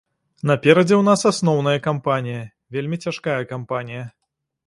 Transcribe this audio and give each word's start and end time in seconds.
Наперадзе 0.51 0.95
ў 0.97 1.03
нас 1.09 1.21
асноўная 1.31 1.77
кампанія, 1.89 2.41
вельмі 2.77 2.97
цяжкая 3.05 3.39
кампанія. 3.55 4.03